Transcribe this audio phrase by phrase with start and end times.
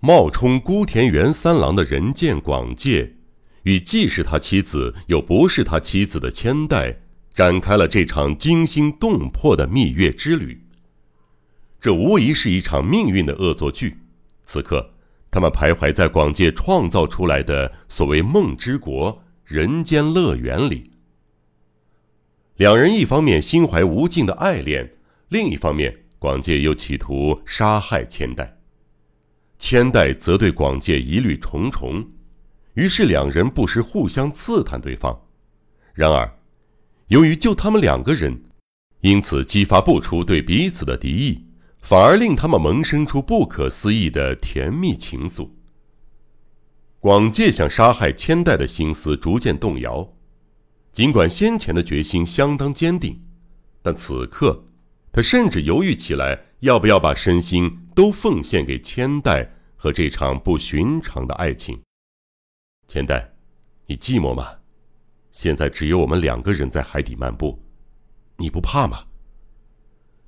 [0.00, 3.16] 冒充孤田园三郎的人见广介，
[3.64, 7.00] 与既是他妻子又不是他妻子的千代，
[7.34, 10.62] 展开了这场惊心动魄的蜜月之旅。
[11.80, 13.98] 这无疑是一场命运的恶作剧。
[14.44, 14.94] 此刻，
[15.32, 20.92] 他们徘徊在广介创造出来的所谓梦之国、人间乐园里。
[22.56, 24.94] 两人一方面心怀无尽的爱恋，
[25.28, 28.57] 另一方面，广介又企图杀害千代。
[29.58, 32.08] 千代则对广介疑虑重重，
[32.74, 35.20] 于是两人不时互相刺探对方。
[35.92, 36.38] 然而，
[37.08, 38.40] 由于就他们两个人，
[39.00, 41.44] 因此激发不出对彼此的敌意，
[41.80, 45.50] 反而令他们萌生出不可思议的甜蜜情愫。
[47.00, 50.14] 广介想杀害千代的心思逐渐动摇。
[50.92, 53.22] 尽管先前的决心相当坚定，
[53.82, 54.64] 但此刻，
[55.18, 61.82] 他甚至犹豫起来，要不要把身心都奉献给千代和这场不寻常的爱情。
[62.86, 63.32] 千代，
[63.86, 64.58] 你寂寞吗？
[65.32, 67.60] 现在只有我们两个人在海底漫步，
[68.36, 69.06] 你不怕吗？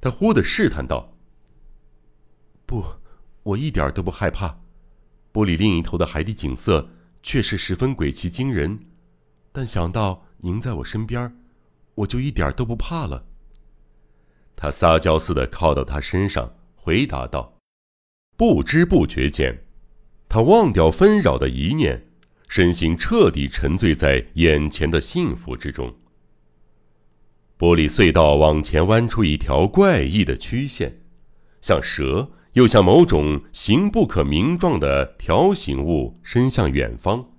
[0.00, 1.16] 他忽地试探道
[2.64, 2.84] ：“不，
[3.42, 4.60] 我一点都不害怕。
[5.32, 6.88] 玻璃另一头的海底景色
[7.24, 8.78] 确实十分鬼奇惊人，
[9.50, 11.36] 但想到……”您在我身边，
[11.96, 13.26] 我就一点都不怕了。
[14.56, 17.58] 他撒娇似的靠到他身上，回答道
[18.36, 19.64] ：“不知不觉间，
[20.28, 22.06] 他忘掉纷扰的一念，
[22.48, 25.94] 身心彻底沉醉在眼前的幸福之中。
[27.58, 31.00] 玻璃隧道往前弯出一条怪异的曲线，
[31.60, 37.30] 像蛇，又像某种形不可名状的条形物，伸向远方。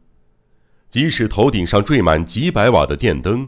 [0.90, 3.48] 即使头顶上缀满几百瓦的电灯，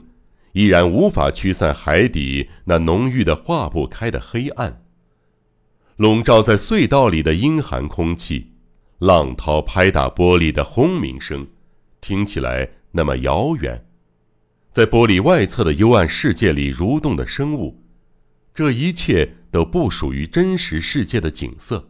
[0.54, 4.84] 依然无法驱散海底那浓郁的化不开的黑暗。
[5.98, 8.54] 笼罩在隧道里的阴寒空气，
[9.00, 11.48] 浪涛拍打玻璃的轰鸣声，
[12.02, 13.86] 听起来那么遥远。
[14.72, 17.84] 在玻璃外侧的幽暗世界里蠕动的生物，
[18.54, 21.90] 这一切都不属于真实世界的景色。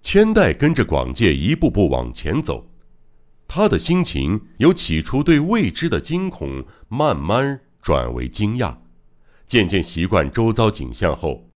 [0.00, 2.69] 千代跟着广介一步步往前走。
[3.52, 8.76] 他的心情由起初对未知的惊恐，慢慢转为惊讶，
[9.44, 11.50] 渐渐习惯周遭景象后，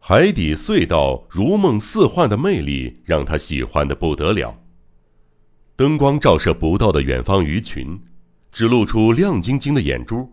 [0.00, 4.58] 海底隧道如梦似幻的魅力让他喜欢的不得了。
[5.76, 8.00] 灯光照射不到的远方鱼群，
[8.50, 10.32] 只露出亮晶晶的眼珠，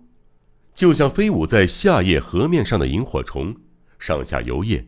[0.73, 3.55] 就像飞舞在夏夜河面上的萤火虫，
[3.99, 4.85] 上下游曳。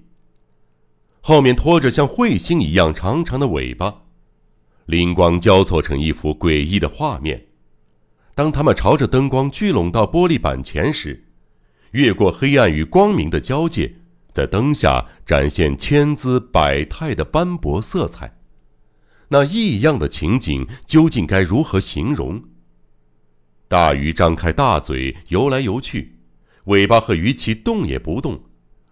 [1.21, 4.05] 后面拖着像彗星一样长长的尾巴。
[4.91, 7.47] 灵光交错成一幅诡异的画面。
[8.35, 11.27] 当他们朝着灯光聚拢到玻璃板前时，
[11.91, 13.93] 越过黑暗与光明的交界，
[14.33, 18.37] 在灯下展现千姿百态的斑驳色彩。
[19.29, 22.43] 那异样的情景究竟该如何形容？
[23.69, 26.17] 大鱼张开大嘴游来游去，
[26.65, 28.43] 尾巴和鱼鳍动也不动，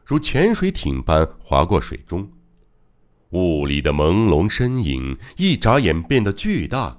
[0.06, 2.32] 如潜水艇般划过水中。
[3.32, 6.98] 雾里的朦胧身影，一眨眼变得巨大，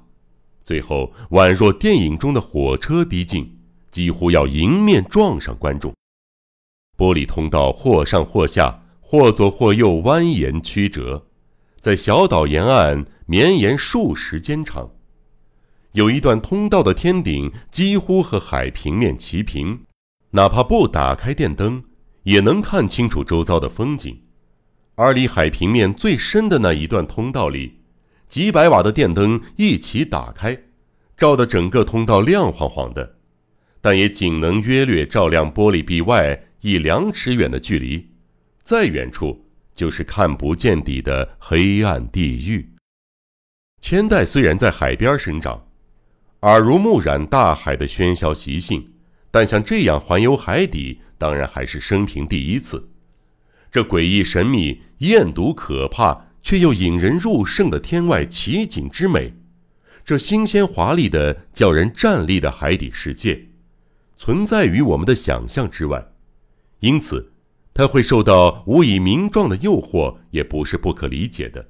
[0.63, 3.59] 最后宛若电影中的火车逼近，
[3.91, 5.93] 几乎要迎面撞上观众。
[6.97, 11.27] 玻璃通道或上或下，或左或右蜿蜒曲折，
[11.81, 14.89] 在小岛沿岸绵延数十间长。
[15.93, 19.81] 有一段通道的天顶几乎和海平面齐平，
[20.31, 21.83] 哪怕不打开电灯，
[22.23, 24.17] 也能看清楚周遭的风景。
[25.01, 27.81] 而离海平面最深的那一段通道里，
[28.29, 30.65] 几百瓦的电灯一起打开，
[31.17, 33.17] 照得整个通道亮晃晃的，
[33.81, 38.11] 但也仅能约略照亮玻璃壁外一两尺远的距离，
[38.63, 42.75] 再远处就是看不见底的黑暗地狱。
[43.81, 45.67] 千代虽然在海边生长，
[46.43, 48.93] 耳濡目染大海的喧嚣习性，
[49.31, 52.91] 但像这样环游海底，当然还是生平第一次。
[53.71, 59.33] 这诡异神秘、艳毒可怕却又引人入胜的天外奇景之美，
[60.05, 63.47] 这新鲜华丽的叫人站立的海底世界，
[64.17, 66.05] 存在于我们的想象之外，
[66.81, 67.33] 因此，
[67.73, 71.69] 它会受到无以名状的诱惑，也不是不可理解的。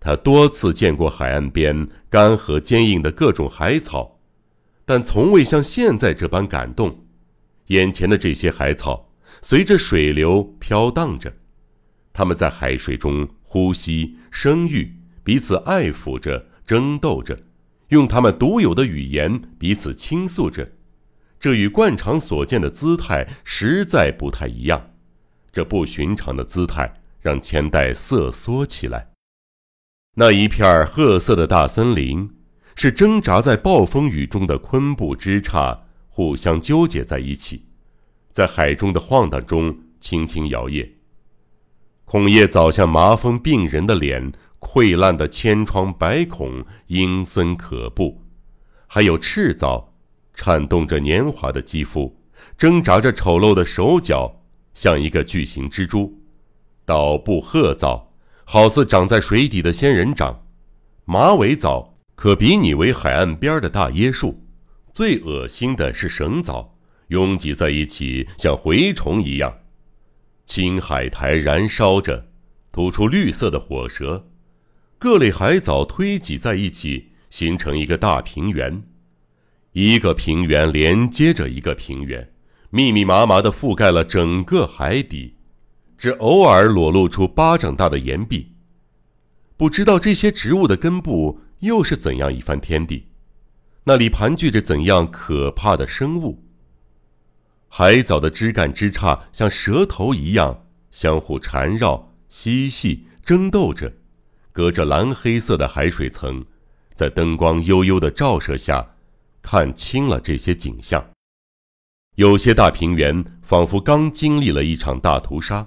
[0.00, 4.18] 他多次见过海岸边干涸坚硬的各种海草，
[4.84, 7.06] 但从未像现在这般感动。
[7.66, 9.11] 眼前的这些海草。
[9.40, 11.32] 随着水流飘荡着，
[12.12, 14.94] 他们在海水中呼吸、生育，
[15.24, 17.38] 彼此爱抚着、争斗着，
[17.88, 20.72] 用他们独有的语言彼此倾诉着。
[21.40, 24.90] 这与惯常所见的姿态实在不太一样。
[25.50, 29.08] 这不寻常的姿态让千代瑟缩起来。
[30.14, 32.30] 那一片褐色的大森林，
[32.76, 37.66] 是挣扎在暴风雨中的昆布枝杈互相纠结在一起，
[38.32, 40.88] 在海中的晃荡中轻轻摇曳。
[42.04, 48.20] 孔叶早像麻风病人的脸，溃烂的千疮百孔，阴森可怖；
[48.86, 49.94] 还有赤藻，
[50.34, 52.16] 颤动着年华的肌肤，
[52.58, 54.42] 挣扎着丑陋的手脚，
[54.74, 56.12] 像一个巨型蜘蛛；
[56.84, 58.08] 倒布褐藻。
[58.44, 60.44] 好似长在水底的仙人掌，
[61.04, 64.44] 马尾藻可比拟为海岸边的大椰树，
[64.92, 66.74] 最恶心的是绳藻，
[67.12, 69.58] 拥挤在一起像蛔虫一样。
[70.46, 72.28] 青海苔燃烧着，
[72.72, 74.28] 吐出绿色的火舌，
[74.98, 78.82] 各类海藻推挤在一起，形成一个大平原，
[79.72, 82.32] 一个平原连接着一个平原，
[82.70, 85.36] 密密麻麻地覆盖了整个海底。
[85.98, 88.54] 只偶尔裸露出巴掌大的岩壁，
[89.56, 93.06] 不知道这些植物的根部又是怎样一番天地，
[93.84, 96.42] 那里盘踞着怎样可怕的生物。
[97.74, 103.90] 海藻的枝干枝杈像蛇头一样相互缠绕、嬉戏、争斗着，
[104.52, 106.44] 隔着蓝黑色的海水层，
[106.94, 108.86] 在灯光悠悠的照射下，
[109.40, 111.02] 看清了这些景象。
[112.16, 115.66] 有些大平原仿佛刚经历了一场大屠杀。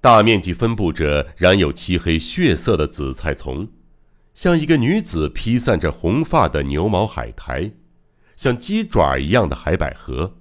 [0.00, 3.68] 大面积分布着染有漆黑血色的紫菜丛，
[4.32, 7.72] 像一个女子披散着红发的牛毛海苔，
[8.36, 10.38] 像鸡爪一样的海百合，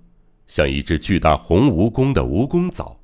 [0.50, 3.00] 像一只巨大红蜈蚣的蜈蚣藻。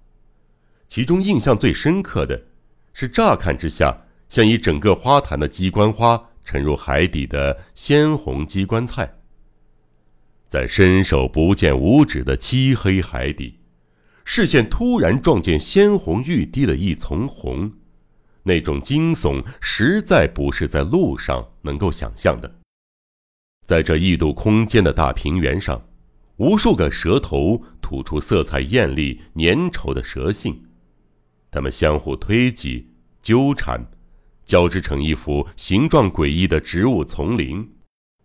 [0.88, 2.42] 其中印象最深刻的，
[2.92, 3.96] 是乍看之下
[4.30, 9.20] 像一整个花坛的鸡冠花沉入海底的鲜红鸡冠菜，
[10.48, 13.60] 在伸手不见五指的漆黑海底。
[14.24, 17.72] 视线突然撞见鲜红欲滴的一丛红，
[18.42, 22.56] 那种惊悚实在不是在路上能够想象的。
[23.68, 25.88] 在这异度空间的大平原上，
[26.38, 30.66] 无数个蛇头吐出色彩艳丽、粘稠的蛇信，
[31.50, 32.90] 它们相互推挤、
[33.22, 33.86] 纠缠，
[34.44, 37.72] 交织成一幅形状诡异的植物丛林。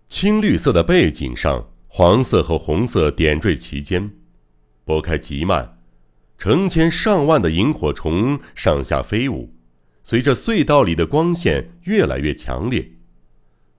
[0.09, 4.11] 青绿色的背景上，黄色和红色点缀其间，
[4.85, 5.79] 拨开极慢。
[6.37, 9.55] 成千上万的萤火虫上下飞舞，
[10.03, 12.91] 随着隧道里的光线越来越强烈，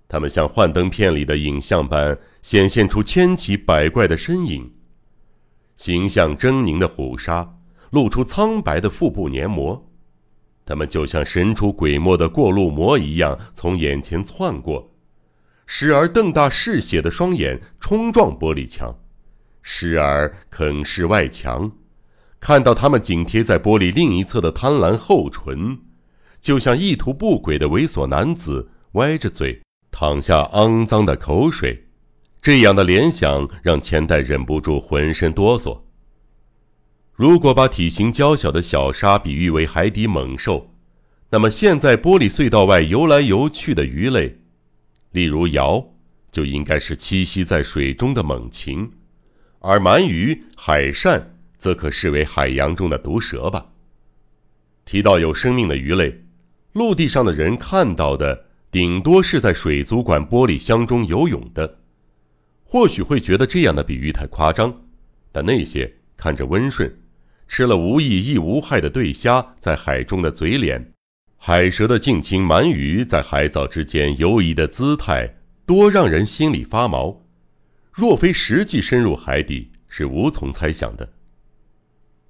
[0.07, 4.74] 它们像幻灯片里的影像般显现出千奇百怪的身影，
[5.78, 7.58] 形象狰狞的虎鲨
[7.92, 9.90] 露出苍白的腹部黏膜，
[10.66, 14.92] 它们就像神出鬼没的过路魔一样从眼前窜过，
[15.66, 18.98] 时而瞪大嗜血的双眼冲撞玻璃墙，
[19.62, 21.72] 时而啃噬外墙。
[22.40, 25.80] 看到他们紧贴在玻璃另一侧的贪婪厚唇，
[26.40, 29.62] 就像意图不轨的猥琐男子歪着嘴
[29.92, 31.88] 淌下肮脏的口水，
[32.42, 35.82] 这样的联想让钱代忍不住浑身哆嗦。
[37.14, 40.74] 如果把体型娇小的小鲨比喻为海底猛兽，
[41.30, 44.40] 那么现在玻璃隧道外游来游去的鱼类，
[45.12, 45.94] 例如鳐，
[46.32, 48.92] 就应该是栖息在水中的猛禽，
[49.60, 51.24] 而鳗鱼、海鳝。
[51.62, 53.68] 则可视为海洋中的毒蛇吧。
[54.84, 56.24] 提到有生命的鱼类，
[56.74, 61.81] 陆地上的人看到的顶多是在水族馆玻璃箱中游泳的，
[62.72, 64.74] 或许会觉得这样的比喻太夸张。
[65.30, 66.90] 但那些看着温顺、
[67.46, 70.94] 吃了无益亦无害的对虾在海中的嘴脸，
[71.36, 75.36] 海蛇的近亲鳗鱼在海藻之间游移的姿态，
[75.66, 77.25] 多让人心里发毛。
[77.92, 81.10] 若非实际深入海底，是无从猜想的。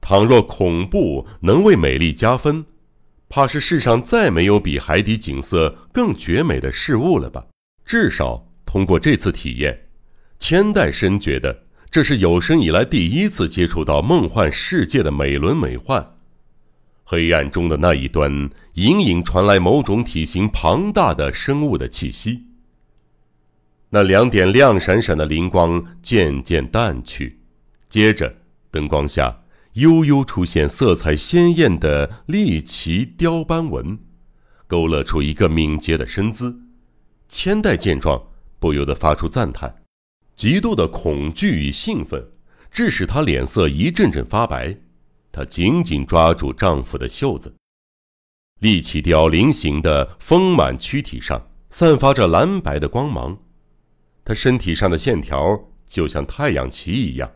[0.01, 2.65] 倘若恐怖能为美丽加分，
[3.29, 7.45] 怕是世上再没有比海底景色更绝美的事物了吧？
[7.86, 9.89] 至少通过这次体验，
[10.41, 16.03] 千代深觉得这是有生以来第一次接触到梦幻世界的美轮美奂。
[17.03, 22.48] 黑暗中的那一端，隐隐传来某种体型庞大的生物的气息。
[23.91, 27.39] 那两点亮闪闪的灵光渐渐淡去，
[27.88, 28.33] 接着
[28.71, 29.38] 灯光下。
[29.74, 34.00] 悠悠出现色彩鲜艳的利奇雕斑纹，
[34.67, 36.60] 勾勒出一个敏捷的身姿。
[37.29, 38.21] 千代见状，
[38.60, 39.80] 不由得发出赞叹。
[40.35, 42.31] 极度的恐惧与兴奋，
[42.71, 44.75] 致使她脸色一阵阵发白。
[45.31, 47.53] 她紧紧抓住丈夫的袖子。
[48.59, 53.38] 利奇雕菱形的丰满躯体上，散发着蓝白的光芒。
[54.23, 57.31] 她身体上的线条，就像太阳旗一样。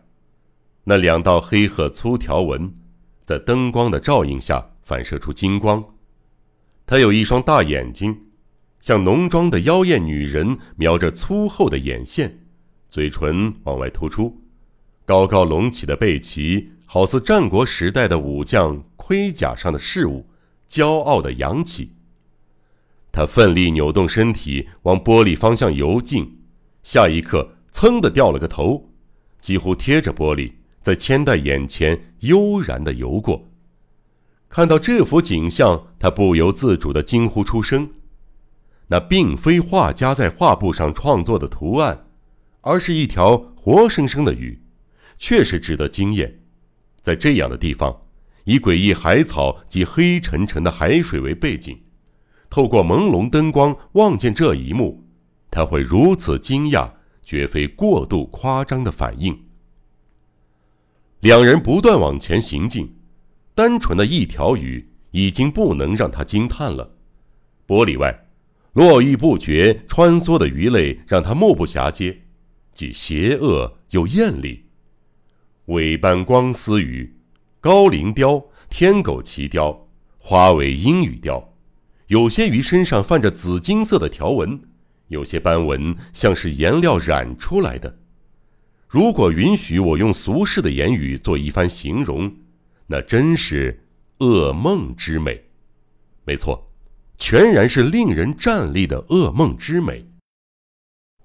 [0.83, 2.73] 那两道黑褐粗条纹，
[3.23, 5.83] 在灯光的照映下反射出金光。
[6.85, 8.27] 他有一双大眼睛，
[8.79, 12.44] 像浓妆的妖艳女人，描着粗厚的眼线，
[12.95, 14.33] 嘴唇往外突出，
[15.03, 20.25] 高高隆起的背鳍，好似战国时代的武将盔甲上的饰物，
[20.69, 21.91] 骄傲的扬起。
[23.11, 26.39] 他奋力扭动身体往玻璃方向游进，
[26.83, 28.89] 下一刻，噌的掉了个头，
[29.41, 33.49] 几乎贴着玻璃，在千代眼前悠然的游过。
[34.47, 37.89] 看到这幅景象，他不由自主的惊呼出声。
[38.87, 42.04] 那并非画家在画布上创作的图案，
[42.65, 44.59] 而是一条活生生的鱼，
[45.19, 46.41] 确实值得惊艳。
[47.01, 47.95] 在这样的地方，
[48.45, 51.79] 以诡异海草及黑沉沉的海水为背景。
[52.49, 55.05] 透过朦胧灯光望见这一幕，
[55.51, 56.89] 他会如此惊讶，
[57.21, 59.37] 绝非过度夸张的反应。
[61.19, 62.95] 两人不断往前行进，
[63.53, 66.95] 单纯的一条鱼已经不能让他惊叹了。
[67.67, 68.25] 玻璃外，
[68.73, 72.24] 络绎不绝穿梭的鱼类让他目不暇接，
[72.75, 74.65] 既邪恶又艳丽。
[75.67, 77.15] 尾斑光丝鱼、
[77.59, 79.87] 高鳞雕、天狗鳍雕、
[80.19, 81.53] 花尾鹰羽雕。
[82.07, 84.61] 有些鱼身上泛着紫金色的条纹，
[85.07, 87.97] 有些斑纹像是颜料染出来的。
[88.87, 92.31] 如果允许我用俗世的言语做一番形容，
[92.87, 93.85] 那真是
[94.19, 95.45] 噩梦之美。
[96.25, 96.71] 没错，
[97.17, 100.05] 全然是令人站立的噩梦之美。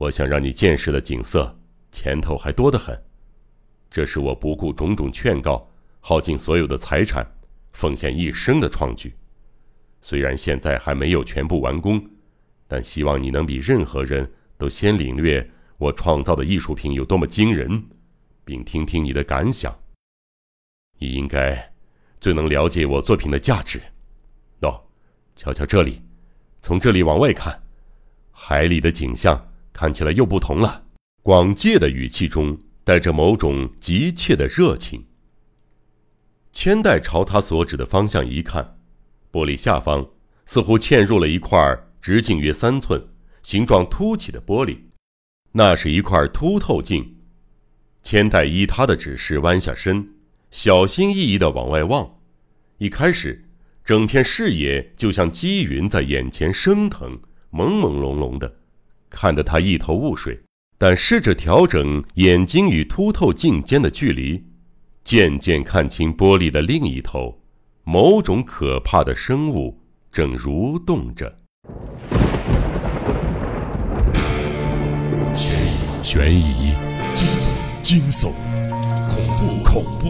[0.01, 1.55] 我想让你见识的景色，
[1.93, 2.99] 前头还多得很。
[3.91, 7.23] 这是我不顾种种劝告，耗尽所有的财产，
[7.75, 9.15] 奉献一生的创举。
[10.01, 12.03] 虽然现在还没有全部完工，
[12.67, 17.85] 但希望你能比任何人都先领略我创造的艺术品有多么惊人，
[18.43, 19.79] 并听听你的感想。
[20.99, 21.75] 你应该
[22.23, 23.79] 最能了解我作品的价值。
[24.63, 24.81] 喏，
[25.37, 26.01] 瞧瞧这里，
[26.63, 27.63] 从这里往外看，
[28.31, 30.85] 海里的景象看起来又不同了。
[31.23, 35.05] 广介的语气中带着某种急切的热情。
[36.53, 38.79] 千代朝他所指的方向一看。
[39.33, 40.09] 玻璃下方
[40.45, 43.01] 似乎嵌入了一块直径约三寸、
[43.43, 44.77] 形状凸起的玻璃，
[45.53, 47.19] 那是一块凸透镜。
[48.03, 50.15] 千代依他的指示弯下身，
[50.51, 52.19] 小心翼翼地往外望。
[52.79, 53.49] 一开始，
[53.85, 57.21] 整片视野就像积云在眼前升腾，
[57.53, 58.60] 朦朦胧胧的，
[59.11, 60.41] 看得他一头雾水。
[60.79, 64.43] 但试着调整眼睛与凸透镜间的距离，
[65.05, 67.39] 渐渐看清玻璃的另一头。
[67.85, 69.79] 某种可怕的生物
[70.11, 71.37] 正蠕动着。
[76.03, 76.73] 悬疑、
[77.13, 77.27] 惊
[77.83, 78.33] 惊悚、
[79.09, 80.07] 恐怖、恐怖、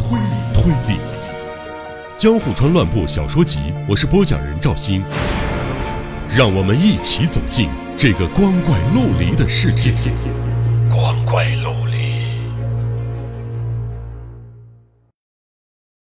[0.00, 0.98] 推理、推理。
[2.16, 5.02] 江户川乱步小说集，我是播讲人赵鑫。
[6.34, 9.92] 让我们一起走进这个光怪陆离的世界。
[10.90, 11.61] 光怪陆。